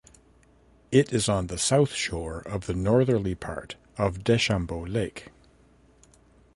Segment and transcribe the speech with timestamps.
[0.91, 5.27] It is on the south shore of the northerly part of Deschambault Lake.